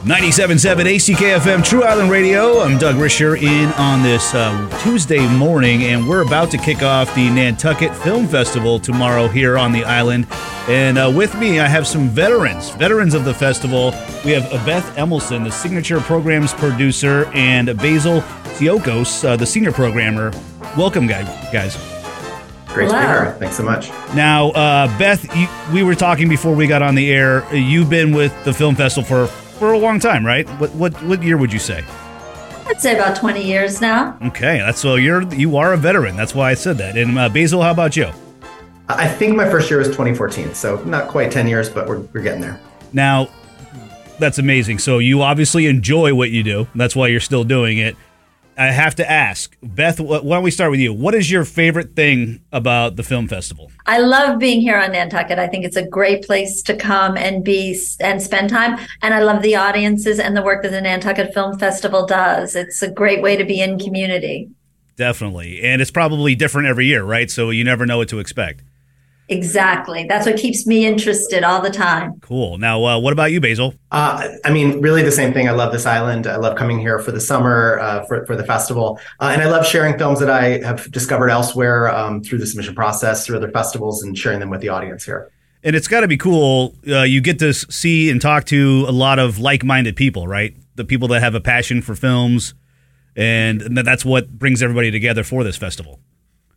97.7 0.00 1.14
ACKFM 1.14 1.62
True 1.62 1.82
Island 1.82 2.10
Radio. 2.10 2.60
I'm 2.60 2.78
Doug 2.78 2.96
Risher 2.96 3.36
in 3.36 3.70
on 3.74 4.02
this 4.02 4.34
uh, 4.34 4.80
Tuesday 4.82 5.28
morning, 5.36 5.82
and 5.82 6.08
we're 6.08 6.22
about 6.22 6.50
to 6.52 6.56
kick 6.56 6.82
off 6.82 7.14
the 7.14 7.28
Nantucket 7.28 7.94
Film 7.96 8.26
Festival 8.26 8.80
tomorrow 8.80 9.28
here 9.28 9.58
on 9.58 9.72
the 9.72 9.84
island. 9.84 10.26
And 10.68 10.96
uh, 10.96 11.12
with 11.14 11.38
me, 11.38 11.60
I 11.60 11.68
have 11.68 11.86
some 11.86 12.08
veterans, 12.08 12.70
veterans 12.70 13.12
of 13.12 13.26
the 13.26 13.34
festival. 13.34 13.90
We 14.24 14.30
have 14.30 14.48
Beth 14.64 14.86
Emelson, 14.96 15.44
the 15.44 15.50
signature 15.50 16.00
programs 16.00 16.54
producer, 16.54 17.26
and 17.34 17.66
Basil 17.76 18.22
Tsiokos, 18.54 19.28
uh, 19.28 19.36
the 19.36 19.44
senior 19.44 19.70
programmer. 19.70 20.32
Welcome, 20.78 21.08
guys. 21.08 21.26
guys. 21.52 21.76
Great 22.68 22.88
to 22.88 22.94
be 22.94 23.00
here. 23.00 23.36
Thanks 23.38 23.58
so 23.58 23.64
much. 23.64 23.90
Now, 24.14 24.50
uh, 24.52 24.86
Beth, 24.98 25.24
you, 25.36 25.46
we 25.74 25.82
were 25.82 25.94
talking 25.94 26.30
before 26.30 26.54
we 26.54 26.66
got 26.66 26.80
on 26.80 26.94
the 26.94 27.12
air. 27.12 27.44
You've 27.54 27.90
been 27.90 28.14
with 28.14 28.32
the 28.44 28.54
film 28.54 28.76
festival 28.76 29.26
for 29.26 29.39
for 29.60 29.74
a 29.74 29.78
long 29.78 30.00
time, 30.00 30.24
right? 30.26 30.48
What 30.58 30.74
what 30.74 30.94
what 31.04 31.22
year 31.22 31.36
would 31.36 31.52
you 31.52 31.58
say? 31.58 31.84
I'd 32.66 32.80
say 32.80 32.94
about 32.94 33.14
20 33.14 33.44
years 33.44 33.80
now. 33.80 34.16
Okay, 34.22 34.58
that's 34.58 34.80
so 34.80 34.94
you're 34.94 35.22
you 35.34 35.58
are 35.58 35.74
a 35.74 35.76
veteran. 35.76 36.16
That's 36.16 36.34
why 36.34 36.50
I 36.50 36.54
said 36.54 36.78
that. 36.78 36.96
And 36.96 37.18
uh, 37.18 37.28
Basil, 37.28 37.62
how 37.62 37.70
about 37.70 37.94
you? 37.94 38.10
I 38.88 39.06
think 39.06 39.36
my 39.36 39.48
first 39.48 39.70
year 39.70 39.78
was 39.78 39.88
2014, 39.88 40.54
so 40.54 40.82
not 40.84 41.08
quite 41.08 41.30
10 41.30 41.46
years, 41.46 41.68
but 41.68 41.86
we're 41.86 42.00
we're 42.12 42.22
getting 42.22 42.40
there. 42.40 42.58
Now, 42.94 43.28
that's 44.18 44.38
amazing. 44.38 44.78
So 44.78 44.98
you 44.98 45.20
obviously 45.22 45.66
enjoy 45.66 46.14
what 46.14 46.30
you 46.30 46.42
do. 46.42 46.66
That's 46.74 46.96
why 46.96 47.08
you're 47.08 47.20
still 47.20 47.44
doing 47.44 47.78
it. 47.78 47.96
I 48.56 48.66
have 48.66 48.94
to 48.96 49.10
ask, 49.10 49.56
Beth, 49.62 49.98
why 50.00 50.18
don't 50.20 50.42
we 50.42 50.50
start 50.50 50.70
with 50.70 50.80
you? 50.80 50.92
What 50.92 51.14
is 51.14 51.30
your 51.30 51.44
favorite 51.44 51.96
thing 51.96 52.42
about 52.52 52.96
the 52.96 53.02
film 53.02 53.26
festival? 53.26 53.72
I 53.86 53.98
love 53.98 54.38
being 54.38 54.60
here 54.60 54.76
on 54.76 54.92
Nantucket. 54.92 55.38
I 55.38 55.46
think 55.46 55.64
it's 55.64 55.76
a 55.76 55.86
great 55.86 56.24
place 56.24 56.60
to 56.62 56.76
come 56.76 57.16
and 57.16 57.42
be 57.42 57.80
and 58.00 58.22
spend 58.22 58.50
time. 58.50 58.78
And 59.00 59.14
I 59.14 59.20
love 59.20 59.40
the 59.42 59.56
audiences 59.56 60.18
and 60.18 60.36
the 60.36 60.42
work 60.42 60.62
that 60.62 60.72
the 60.72 60.80
Nantucket 60.80 61.32
Film 61.32 61.58
Festival 61.58 62.04
does. 62.04 62.54
It's 62.54 62.82
a 62.82 62.90
great 62.90 63.22
way 63.22 63.36
to 63.36 63.44
be 63.44 63.60
in 63.60 63.78
community. 63.78 64.50
Definitely. 64.96 65.62
And 65.62 65.80
it's 65.80 65.90
probably 65.90 66.34
different 66.34 66.68
every 66.68 66.84
year, 66.84 67.02
right? 67.02 67.30
So 67.30 67.48
you 67.48 67.64
never 67.64 67.86
know 67.86 67.96
what 67.96 68.10
to 68.10 68.18
expect. 68.18 68.62
Exactly. 69.30 70.06
That's 70.08 70.26
what 70.26 70.36
keeps 70.36 70.66
me 70.66 70.84
interested 70.84 71.44
all 71.44 71.62
the 71.62 71.70
time. 71.70 72.18
Cool. 72.18 72.58
Now, 72.58 72.84
uh, 72.84 72.98
what 72.98 73.12
about 73.12 73.30
you, 73.30 73.40
Basil? 73.40 73.74
Uh, 73.92 74.28
I 74.44 74.50
mean, 74.50 74.80
really 74.80 75.02
the 75.02 75.12
same 75.12 75.32
thing. 75.32 75.48
I 75.48 75.52
love 75.52 75.72
this 75.72 75.86
island. 75.86 76.26
I 76.26 76.34
love 76.34 76.58
coming 76.58 76.80
here 76.80 76.98
for 76.98 77.12
the 77.12 77.20
summer, 77.20 77.78
uh, 77.78 78.04
for, 78.06 78.26
for 78.26 78.34
the 78.34 78.42
festival. 78.44 78.98
Uh, 79.20 79.30
and 79.32 79.40
I 79.40 79.46
love 79.46 79.64
sharing 79.64 79.96
films 79.96 80.18
that 80.18 80.30
I 80.30 80.58
have 80.66 80.90
discovered 80.90 81.30
elsewhere 81.30 81.88
um, 81.94 82.22
through 82.22 82.38
the 82.38 82.46
submission 82.46 82.74
process, 82.74 83.24
through 83.24 83.36
other 83.36 83.52
festivals, 83.52 84.02
and 84.02 84.18
sharing 84.18 84.40
them 84.40 84.50
with 84.50 84.62
the 84.62 84.68
audience 84.68 85.04
here. 85.04 85.30
And 85.62 85.76
it's 85.76 85.86
got 85.86 86.00
to 86.00 86.08
be 86.08 86.16
cool. 86.16 86.74
Uh, 86.88 87.02
you 87.02 87.20
get 87.20 87.38
to 87.38 87.54
see 87.54 88.10
and 88.10 88.20
talk 88.20 88.46
to 88.46 88.84
a 88.88 88.92
lot 88.92 89.20
of 89.20 89.38
like 89.38 89.62
minded 89.62 89.94
people, 89.94 90.26
right? 90.26 90.56
The 90.74 90.84
people 90.84 91.06
that 91.08 91.20
have 91.20 91.36
a 91.36 91.40
passion 91.40 91.82
for 91.82 91.94
films. 91.94 92.54
And 93.14 93.60
that's 93.76 94.04
what 94.04 94.38
brings 94.38 94.60
everybody 94.60 94.90
together 94.90 95.22
for 95.22 95.44
this 95.44 95.56
festival. 95.56 96.00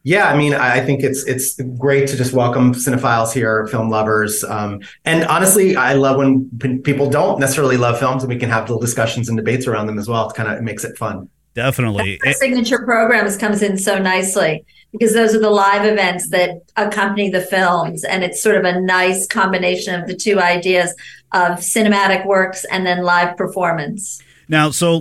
Yeah, 0.05 0.27
I 0.27 0.35
mean, 0.35 0.53
I 0.53 0.81
think 0.81 1.01
it's 1.01 1.23
it's 1.25 1.55
great 1.77 2.09
to 2.09 2.17
just 2.17 2.33
welcome 2.33 2.73
cinephiles 2.73 3.33
here, 3.33 3.65
film 3.67 3.89
lovers, 3.89 4.43
um, 4.43 4.81
and 5.05 5.23
honestly, 5.25 5.77
I 5.77 5.93
love 5.93 6.17
when 6.17 6.49
p- 6.59 6.79
people 6.79 7.09
don't 7.09 7.39
necessarily 7.39 7.77
love 7.77 7.99
films, 7.99 8.21
and 8.21 8.29
we 8.29 8.37
can 8.37 8.49
have 8.49 8.63
little 8.63 8.81
discussions 8.81 9.29
and 9.29 9.37
debates 9.37 9.65
around 9.65 9.87
them 9.87 9.97
as 9.97 10.09
well. 10.09 10.29
It 10.29 10.35
kind 10.35 10.51
of 10.51 10.61
makes 10.61 10.83
it 10.83 10.97
fun. 10.97 11.29
Definitely, 11.53 12.19
signature 12.33 12.79
programs 12.79 13.37
comes 13.37 13.61
in 13.61 13.77
so 13.77 13.97
nicely 13.97 14.65
because 14.91 15.13
those 15.13 15.33
are 15.33 15.39
the 15.39 15.49
live 15.49 15.85
events 15.85 16.29
that 16.31 16.63
accompany 16.75 17.29
the 17.29 17.41
films, 17.41 18.03
and 18.03 18.25
it's 18.25 18.43
sort 18.43 18.57
of 18.57 18.65
a 18.65 18.81
nice 18.81 19.25
combination 19.25 19.97
of 19.97 20.07
the 20.07 20.15
two 20.15 20.37
ideas 20.41 20.93
of 21.31 21.59
cinematic 21.59 22.25
works 22.25 22.65
and 22.65 22.85
then 22.85 23.03
live 23.03 23.37
performance. 23.37 24.21
Now, 24.49 24.71
so 24.71 24.99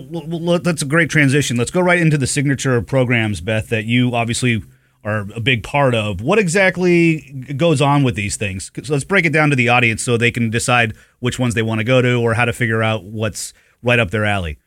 that's 0.62 0.82
a 0.82 0.86
great 0.86 1.10
transition. 1.10 1.56
Let's 1.56 1.72
go 1.72 1.80
right 1.80 1.98
into 1.98 2.16
the 2.16 2.28
signature 2.28 2.80
programs, 2.82 3.40
Beth, 3.40 3.68
that 3.70 3.84
you 3.84 4.14
obviously 4.14 4.62
are 5.04 5.26
a 5.34 5.40
big 5.40 5.62
part 5.62 5.94
of. 5.94 6.20
What 6.20 6.38
exactly 6.38 7.20
goes 7.56 7.80
on 7.80 8.02
with 8.02 8.14
these 8.14 8.36
things? 8.36 8.70
So 8.82 8.92
let's 8.92 9.04
break 9.04 9.24
it 9.24 9.32
down 9.32 9.50
to 9.50 9.56
the 9.56 9.68
audience 9.68 10.02
so 10.02 10.16
they 10.16 10.30
can 10.30 10.50
decide 10.50 10.94
which 11.18 11.38
ones 11.38 11.54
they 11.54 11.62
want 11.62 11.80
to 11.80 11.84
go 11.84 12.00
to 12.00 12.20
or 12.20 12.34
how 12.34 12.44
to 12.44 12.52
figure 12.52 12.82
out 12.82 13.04
what's 13.04 13.52
right 13.82 13.98
up 13.98 14.10
their 14.10 14.24
alley. 14.24 14.58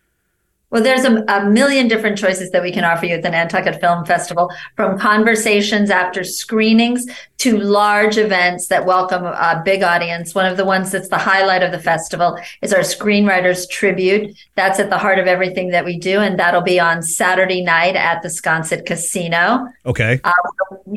Well, 0.75 0.83
there's 0.83 1.05
a, 1.05 1.23
a, 1.29 1.49
million 1.49 1.87
different 1.87 2.17
choices 2.17 2.51
that 2.51 2.61
we 2.61 2.69
can 2.69 2.83
offer 2.83 3.05
you 3.05 3.15
at 3.15 3.21
the 3.21 3.29
Nantucket 3.29 3.79
Film 3.79 4.03
Festival, 4.03 4.51
from 4.75 4.99
conversations 4.99 5.89
after 5.89 6.25
screenings 6.25 7.07
to 7.37 7.57
large 7.57 8.17
events 8.17 8.67
that 8.67 8.85
welcome 8.85 9.23
a 9.23 9.61
big 9.63 9.83
audience. 9.83 10.35
One 10.35 10.45
of 10.45 10.57
the 10.57 10.65
ones 10.65 10.91
that's 10.91 11.07
the 11.07 11.17
highlight 11.17 11.63
of 11.63 11.71
the 11.71 11.79
festival 11.79 12.37
is 12.61 12.73
our 12.73 12.81
Screenwriters 12.81 13.69
Tribute. 13.69 14.35
That's 14.55 14.77
at 14.77 14.89
the 14.89 14.97
heart 14.97 15.17
of 15.17 15.27
everything 15.27 15.69
that 15.69 15.85
we 15.85 15.97
do, 15.97 16.19
and 16.19 16.37
that'll 16.37 16.59
be 16.59 16.77
on 16.77 17.01
Saturday 17.01 17.61
night 17.61 17.95
at 17.95 18.21
the 18.21 18.27
Sconset 18.27 18.85
Casino. 18.85 19.69
Okay. 19.85 20.19
Uh, 20.25 20.33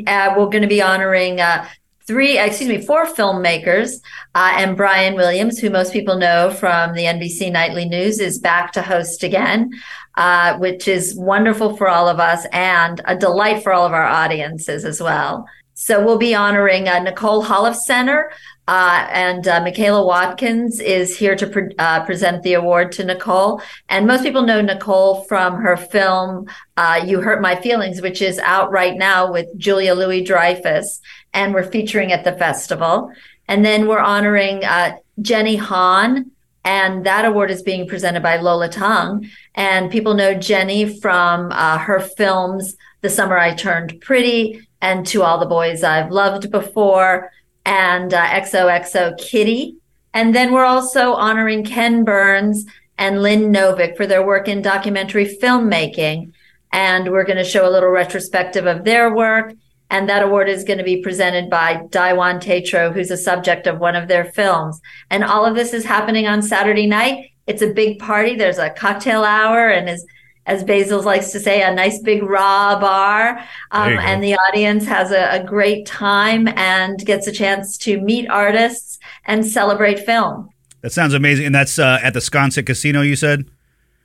uh, 0.09 0.35
we're 0.37 0.47
going 0.47 0.63
to 0.63 0.67
be 0.67 0.83
honoring 0.83 1.41
uh, 1.41 1.65
three, 2.09 2.39
excuse 2.39 2.71
me, 2.71 2.81
four 2.81 3.05
filmmakers. 3.05 4.01
Uh, 4.35 4.55
and 4.57 4.77
Brian 4.77 5.15
Williams, 5.15 5.59
who 5.59 5.69
most 5.69 5.93
people 5.93 6.17
know 6.17 6.51
from 6.51 6.95
the 6.95 7.05
NBC 7.05 7.53
Nightly 7.53 7.85
News, 7.85 8.19
is 8.19 8.39
back 8.39 8.73
to 8.73 8.83
host 8.83 9.23
again, 9.23 9.71
uh, 10.17 10.57
which 10.57 10.89
is 10.89 11.15
wonderful 11.15 11.77
for 11.77 11.87
all 11.87 12.09
of 12.09 12.19
us 12.19 12.47
and 12.51 13.03
a 13.05 13.15
delight 13.15 13.63
for 13.63 13.73
all 13.73 13.87
of 13.87 13.93
our 13.93 14.07
audiences 14.07 14.87
as 14.87 15.01
well. 15.03 15.47
So 15.81 16.05
we'll 16.05 16.19
be 16.19 16.35
honoring 16.35 16.89
uh, 16.89 16.99
Nicole 16.99 17.45
Holofcener, 17.45 18.31
uh, 18.67 19.07
and 19.13 19.47
uh, 19.47 19.61
Michaela 19.61 20.05
Watkins 20.05 20.81
is 20.81 21.17
here 21.17 21.37
to 21.37 21.47
pre- 21.47 21.73
uh, 21.79 22.05
present 22.05 22.43
the 22.43 22.55
award 22.55 22.91
to 22.93 23.05
Nicole. 23.05 23.63
And 23.89 24.05
most 24.05 24.25
people 24.25 24.43
know 24.43 24.61
Nicole 24.61 25.23
from 25.27 25.55
her 25.61 25.77
film 25.77 26.49
uh, 26.77 27.01
"You 27.07 27.21
Hurt 27.21 27.41
My 27.41 27.55
Feelings," 27.55 28.03
which 28.03 28.21
is 28.21 28.41
out 28.41 28.73
right 28.73 28.97
now 28.97 29.31
with 29.31 29.57
Julia 29.57 29.95
Louis 29.95 30.25
Dreyfus, 30.25 31.01
and 31.33 31.55
we're 31.55 31.71
featuring 31.71 32.11
at 32.11 32.25
the 32.25 32.33
festival. 32.33 33.13
And 33.47 33.65
then 33.65 33.87
we're 33.87 34.01
honoring 34.01 34.65
uh, 34.65 34.97
Jenny 35.23 35.55
Han, 35.55 36.33
and 36.65 37.07
that 37.07 37.25
award 37.25 37.53
is 37.53 37.63
being 37.63 37.87
presented 37.87 38.25
by 38.25 38.39
Lola 38.39 38.69
Tung. 38.69 39.31
And 39.59 39.91
people 39.91 40.15
know 40.15 40.33
Jenny 40.33 40.99
from 41.01 41.53
uh, 41.53 41.77
her 41.77 42.01
films 42.01 42.77
"The 43.03 43.11
Summer 43.11 43.37
I 43.37 43.55
Turned 43.55 44.01
Pretty." 44.01 44.63
and 44.81 45.07
To 45.09 45.23
All 45.23 45.39
the 45.39 45.47
Boys 45.47 45.83
I've 45.83 46.11
Loved 46.11 46.51
Before 46.51 47.31
and 47.65 48.15
uh, 48.15 48.27
XOXO 48.29 49.19
Kitty. 49.19 49.77
And 50.15 50.35
then 50.35 50.53
we're 50.53 50.65
also 50.65 51.15
honoring 51.15 51.65
Ken 51.65 52.05
Burns 52.05 52.65
and 52.97 53.23
Lynn 53.23 53.53
Novick 53.53 53.97
for 53.97 54.07
their 54.07 54.25
work 54.25 54.49
in 54.49 54.63
documentary 54.63 55.27
filmmaking. 55.27 56.33
And 56.73 57.11
we're 57.11 57.25
going 57.25 57.39
to 57.39 57.45
show 57.45 57.69
a 57.69 57.71
little 57.71 57.91
retrospective 57.91 58.67
of 58.67 58.85
their 58.85 59.15
work. 59.15 59.53
And 59.91 60.09
that 60.09 60.23
award 60.23 60.49
is 60.49 60.65
going 60.65 60.79
to 60.79 60.85
be 60.85 61.03
presented 61.03 61.49
by 61.49 61.83
Daiwan 61.91 62.41
Tetro, 62.41 62.93
who's 62.93 63.11
a 63.11 63.17
subject 63.17 63.67
of 63.67 63.79
one 63.79 63.97
of 63.97 64.07
their 64.07 64.27
films. 64.27 64.81
And 65.11 65.25
all 65.25 65.47
of 65.47 65.55
this 65.55 65.73
is 65.73 65.85
happening 65.85 66.27
on 66.27 66.43
Saturday 66.43 66.87
night. 66.87 67.31
It's 67.49 67.63
a 67.63 67.69
big 67.69 67.99
party. 67.99 68.37
There's 68.37 68.59
a 68.59 68.71
cocktail 68.71 69.25
hour 69.25 69.69
and 69.69 69.89
is 69.89 70.07
as 70.49 70.65
Basil 70.65 71.03
likes 71.03 71.31
to 71.33 71.41
say, 71.41 71.63
a 71.63 71.73
nice 71.73 72.01
big 72.01 72.23
raw 72.23 72.81
bar. 72.81 73.39
Um, 73.71 73.99
and 73.99 74.25
the 74.25 74.35
audience 74.35 74.87
has 74.87 75.13
a, 75.13 75.43
a, 75.43 75.45
great 75.45 75.85
time 75.85 76.49
and 76.49 76.99
gets 77.05 77.27
a 77.27 77.33
chance 77.33 77.77
to 77.79 78.01
meet 78.01 78.29
artists 78.31 78.99
and 79.27 79.45
celebrate 79.45 79.99
film. 79.99 80.49
That 80.81 80.93
sounds 80.93 81.13
amazing. 81.13 81.47
And 81.47 81.55
that's 81.55 81.79
uh, 81.79 81.99
at 82.03 82.15
the 82.15 82.21
Sconset 82.21 82.65
Casino, 82.65 83.03
you 83.03 83.15
said? 83.15 83.45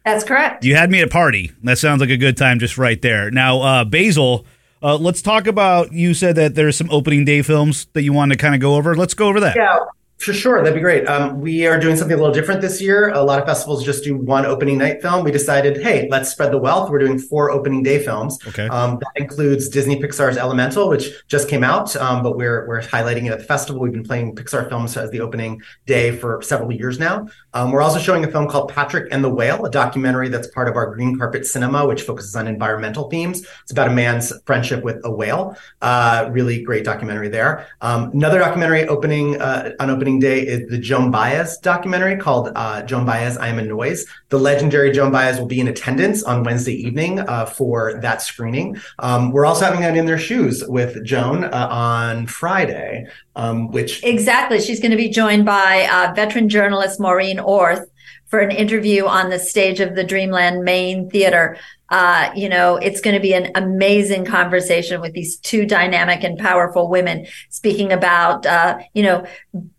That's 0.04 0.26
correct. 0.26 0.66
You 0.66 0.76
had 0.76 0.92
me 0.92 1.00
at 1.00 1.08
a 1.08 1.10
party. 1.10 1.54
That 1.64 1.78
sounds 1.78 2.02
like 2.02 2.10
a 2.10 2.18
good 2.18 2.36
time 2.36 2.60
just 2.60 2.78
right 2.78 3.02
there. 3.02 3.32
Now, 3.32 3.62
uh, 3.62 3.86
Basil, 3.86 4.46
uh, 4.82 4.98
let's 4.98 5.22
talk 5.22 5.48
about. 5.48 5.94
You 5.94 6.14
said 6.14 6.36
that 6.36 6.56
there's 6.56 6.76
some 6.76 6.90
opening 6.92 7.24
day 7.24 7.42
films 7.42 7.86
that 7.94 8.04
you 8.04 8.12
want 8.12 8.34
to 8.34 8.38
kind 8.38 8.54
of 8.54 8.60
go 8.60 8.76
over. 8.76 8.98
Let's 8.98 9.14
go 9.14 9.30
over 9.30 9.40
that. 9.40 9.56
Yeah. 9.56 9.80
For 10.24 10.32
sure, 10.32 10.64
that'd 10.64 10.74
be 10.74 10.80
great. 10.80 11.06
Um, 11.06 11.42
we 11.42 11.68
are 11.68 11.78
doing 11.78 11.98
something 11.98 12.16
a 12.16 12.18
little 12.18 12.34
different 12.34 12.62
this 12.62 12.82
year. 12.82 13.10
A 13.10 13.22
lot 13.22 13.40
of 13.40 13.46
festivals 13.46 13.84
just 13.84 14.06
do 14.06 14.16
one 14.16 14.46
opening 14.46 14.78
night 14.78 15.02
film. 15.02 15.26
We 15.26 15.32
decided, 15.32 15.82
hey, 15.82 16.08
let's 16.10 16.30
spread 16.30 16.54
the 16.54 16.58
wealth. 16.58 16.90
We're 16.90 17.00
doing 17.00 17.20
four 17.20 17.52
opening 17.52 17.84
day 17.84 18.02
films. 18.02 18.40
Okay. 18.48 18.68
Um, 18.70 19.00
that 19.00 19.22
includes 19.22 19.68
Disney 19.68 20.02
Pixar's 20.02 20.38
Elemental, 20.38 20.88
which 20.88 21.10
just 21.28 21.50
came 21.50 21.62
out, 21.62 21.94
um, 21.98 22.24
but 22.24 22.38
we're 22.38 22.66
we're 22.70 22.82
highlighting 22.82 23.26
it 23.26 23.34
at 23.34 23.40
the 23.40 23.44
festival. 23.44 23.82
We've 23.82 23.92
been 23.92 24.06
playing 24.06 24.36
Pixar 24.36 24.70
films 24.70 24.96
as 24.96 25.12
the 25.12 25.20
opening 25.20 25.62
day 25.88 26.16
for 26.16 26.42
several 26.42 26.72
years 26.72 27.00
now. 27.00 27.28
Um, 27.54 27.72
we're 27.72 27.82
also 27.82 28.00
showing 28.00 28.24
a 28.24 28.32
film 28.32 28.48
called 28.48 28.72
Patrick 28.72 29.10
and 29.12 29.24
the 29.24 29.30
Whale, 29.30 29.66
a 29.66 29.70
documentary 29.70 30.30
that's 30.30 30.48
part 30.48 30.70
of 30.70 30.78
our 30.78 30.94
Green 30.96 31.18
Carpet 31.18 31.46
Cinema, 31.46 31.86
which 31.86 32.04
focuses 32.04 32.34
on 32.38 32.48
environmental 32.48 33.10
themes. 33.10 33.46
It's 33.64 33.72
about 33.74 33.90
a 33.90 33.94
man's 33.94 34.32
friendship 34.46 34.86
with 34.86 35.02
a 35.04 35.12
whale. 35.12 35.58
Uh, 35.82 36.30
really 36.32 36.64
great 36.64 36.86
documentary 36.86 37.28
there. 37.28 37.68
Um, 37.82 38.12
another 38.12 38.40
documentary 38.40 38.88
opening 38.88 39.42
uh, 39.42 39.72
on 39.82 39.90
opening 39.90 40.13
day 40.20 40.42
is 40.42 40.70
the 40.70 40.78
Joan 40.78 41.12
Baez 41.12 41.58
documentary 41.58 42.18
called 42.18 42.52
uh, 42.56 42.84
Joan 42.84 43.06
Baez, 43.06 43.38
I 43.38 43.48
Am 43.48 43.60
a 43.60 43.64
Noise. 43.64 44.06
The 44.30 44.40
legendary 44.40 44.92
Joan 44.92 45.12
Baez 45.12 45.40
will 45.40 45.48
be 45.48 45.60
in 45.60 45.68
attendance 45.68 46.24
on 46.24 46.44
Wednesday 46.44 46.74
evening 46.74 47.20
uh, 47.20 47.46
for 47.46 48.00
that 48.02 48.22
screening. 48.22 48.78
Um, 49.00 49.32
we're 49.32 49.46
also 49.46 49.66
having 49.66 49.82
that 49.82 49.96
in 49.96 50.06
their 50.06 50.18
shoes 50.18 50.64
with 50.68 51.04
Joan 51.04 51.44
uh, 51.46 51.68
on 51.70 52.28
Friday, 52.28 53.08
um, 53.36 53.72
which 53.72 54.04
exactly. 54.04 54.60
She's 54.60 54.80
going 54.80 54.92
to 54.92 54.98
be 54.98 55.10
joined 55.10 55.46
by 55.46 55.88
uh, 55.92 56.14
veteran 56.14 56.50
journalist 56.50 57.00
Maureen 57.00 57.40
Orth 57.40 57.90
for 58.34 58.40
an 58.40 58.50
interview 58.50 59.06
on 59.06 59.30
the 59.30 59.38
stage 59.38 59.80
of 59.80 59.94
the 59.94 60.04
Dreamland 60.04 60.64
Main 60.64 61.08
Theater. 61.08 61.56
Uh, 61.90 62.32
you 62.36 62.50
know, 62.50 62.78
it's 62.78 63.00
going 63.00 63.14
to 63.14 63.22
be 63.22 63.36
an 63.36 63.52
amazing 63.54 64.26
conversation 64.26 65.02
with 65.02 65.14
these 65.14 65.38
two 65.38 65.68
dynamic 65.68 66.24
and 66.24 66.40
powerful 66.40 66.90
women 66.90 67.28
speaking 67.52 67.92
about, 67.92 68.44
uh, 68.48 68.80
you 68.96 69.04
know, 69.04 69.24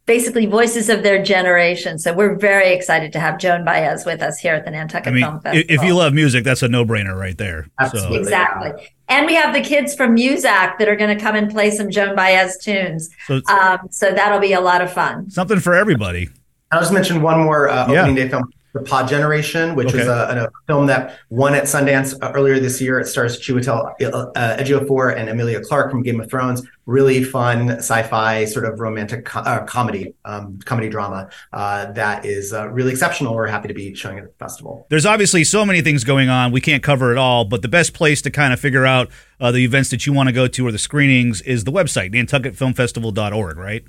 basically 0.06 0.46
voices 0.46 0.88
of 0.88 1.02
their 1.02 1.20
generation. 1.20 1.98
So 1.98 2.14
we're 2.14 2.36
very 2.36 2.72
excited 2.72 3.12
to 3.14 3.18
have 3.18 3.40
Joan 3.40 3.64
Baez 3.64 4.06
with 4.06 4.22
us 4.22 4.38
here 4.38 4.54
at 4.54 4.64
the 4.64 4.70
Nantucket 4.70 5.08
I 5.08 5.10
mean, 5.10 5.24
Film 5.24 5.40
Festival. 5.40 5.74
if 5.74 5.82
you 5.82 5.96
love 5.96 6.14
music, 6.14 6.44
that's 6.44 6.62
a 6.62 6.68
no-brainer 6.68 7.18
right 7.18 7.36
there. 7.36 7.66
Absolutely. 7.80 8.18
So 8.18 8.20
Exactly. 8.20 8.88
And 9.08 9.26
we 9.26 9.34
have 9.34 9.52
the 9.52 9.62
kids 9.62 9.96
from 9.96 10.14
Muzak 10.14 10.78
that 10.78 10.86
are 10.86 10.94
going 10.94 11.18
to 11.18 11.20
come 11.20 11.34
and 11.34 11.50
play 11.50 11.72
some 11.72 11.90
Joan 11.90 12.14
Baez 12.14 12.56
tunes. 12.58 13.10
So 13.26 13.40
Um, 13.48 13.88
so 13.90 14.12
that'll 14.12 14.38
be 14.38 14.52
a 14.52 14.60
lot 14.60 14.80
of 14.80 14.92
fun. 14.92 15.28
something 15.28 15.58
for 15.58 15.74
everybody. 15.74 16.28
I'll 16.72 16.80
just 16.80 16.92
mention 16.92 17.22
one 17.22 17.40
more 17.40 17.68
uh, 17.68 17.90
Yeah. 17.90 18.00
opening 18.00 18.16
day 18.16 18.28
film, 18.28 18.50
The 18.72 18.80
Pod 18.80 19.06
Generation, 19.08 19.76
which 19.76 19.88
Okay. 19.90 20.00
is 20.00 20.08
a, 20.08 20.50
a 20.50 20.50
film 20.66 20.86
that 20.86 21.16
won 21.30 21.54
at 21.54 21.64
Sundance 21.64 22.20
uh, 22.20 22.32
earlier 22.34 22.58
this 22.58 22.80
year. 22.80 22.98
It 22.98 23.06
stars 23.06 23.38
Chiwetel 23.38 23.92
uh, 24.02 24.56
Ejiofor 24.56 25.16
and 25.16 25.28
Emilia 25.28 25.60
Clarke 25.60 25.92
from 25.92 26.02
Game 26.02 26.20
of 26.20 26.28
Thrones. 26.28 26.66
Really 26.86 27.22
fun 27.22 27.70
sci-fi 27.70 28.44
sort 28.46 28.64
of 28.64 28.80
romantic 28.80 29.24
co- 29.24 29.40
uh, 29.40 29.64
comedy, 29.64 30.14
um, 30.24 30.58
comedy 30.64 30.88
drama 30.88 31.30
uh, 31.52 31.92
that 31.92 32.24
is 32.26 32.52
uh, 32.52 32.68
really 32.70 32.90
exceptional. 32.90 33.34
We're 33.36 33.46
happy 33.46 33.68
to 33.68 33.74
be 33.74 33.94
showing 33.94 34.18
it 34.18 34.24
at 34.24 34.36
the 34.36 34.44
festival. 34.44 34.86
There's 34.90 35.06
obviously 35.06 35.44
so 35.44 35.64
many 35.64 35.80
things 35.80 36.02
going 36.02 36.28
on. 36.28 36.50
We 36.50 36.60
can't 36.60 36.82
cover 36.82 37.12
it 37.12 37.18
all, 37.18 37.44
but 37.44 37.62
the 37.62 37.68
best 37.68 37.94
place 37.94 38.20
to 38.22 38.30
kind 38.32 38.52
of 38.52 38.58
figure 38.58 38.84
out 38.84 39.08
uh, 39.40 39.52
the 39.52 39.60
events 39.64 39.90
that 39.90 40.06
you 40.06 40.12
want 40.12 40.28
to 40.28 40.32
go 40.32 40.48
to 40.48 40.66
or 40.66 40.72
the 40.72 40.78
screenings 40.78 41.40
is 41.42 41.62
the 41.62 41.72
website, 41.72 42.12
nantucketfilmfestival.org, 42.12 43.56
right? 43.56 43.84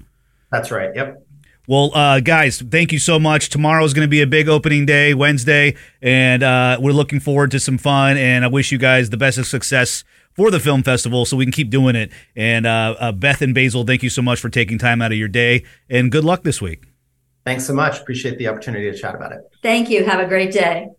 That's 0.52 0.70
right. 0.72 0.92
Yep. 0.96 1.22
Well, 1.68 1.92
uh, 1.96 2.20
guys, 2.20 2.62
thank 2.62 2.92
you 2.92 3.00
so 3.00 3.18
much. 3.18 3.50
Tomorrow 3.50 3.84
is 3.84 3.94
going 3.94 4.06
to 4.06 4.10
be 4.10 4.22
a 4.22 4.28
big 4.28 4.48
opening 4.48 4.86
day, 4.86 5.14
Wednesday, 5.14 5.76
and 6.02 6.44
uh, 6.44 6.78
we're 6.80 6.92
looking 6.92 7.20
forward 7.20 7.52
to 7.52 7.60
some 7.60 7.78
fun. 7.78 8.18
And 8.18 8.46
I 8.46 8.48
wish 8.48 8.72
you 8.72 8.78
guys 8.78 9.10
the 9.10 9.18
best 9.18 9.38
of 9.38 9.48
success 9.48 10.04
for 10.34 10.52
the 10.52 10.60
film 10.60 10.84
festival, 10.84 11.26
so 11.26 11.38
we 11.38 11.46
can 11.46 11.52
keep 11.52 11.70
doing 11.70 11.96
it. 11.96 12.12
And 12.36 12.66
uh, 12.66 12.96
uh, 13.00 13.12
Beth 13.12 13.42
and 13.42 13.56
Basil, 13.56 13.84
thank 13.84 14.04
you 14.04 14.10
so 14.10 14.22
much 14.22 14.40
for 14.40 14.50
taking 14.50 14.78
time 14.78 15.02
out 15.02 15.12
of 15.12 15.18
your 15.18 15.30
day, 15.30 15.64
and 15.90 16.12
good 16.12 16.24
luck 16.24 16.44
this 16.44 16.62
week. 16.62 16.84
Thanks 17.46 17.66
so 17.66 17.74
much. 17.74 18.00
Appreciate 18.00 18.38
the 18.38 18.48
opportunity 18.48 18.92
to 18.92 18.98
chat 18.98 19.16
about 19.16 19.32
it. 19.32 19.40
Thank 19.62 19.90
you. 19.90 20.04
Have 20.04 20.20
a 20.20 20.28
great 20.28 20.52
day. 20.52 20.90